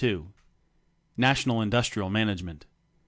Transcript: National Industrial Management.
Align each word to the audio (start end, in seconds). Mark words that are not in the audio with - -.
National 1.15 1.61
Industrial 1.61 2.09
Management. 2.09 2.65